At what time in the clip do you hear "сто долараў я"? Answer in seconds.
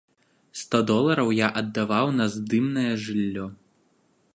0.61-1.47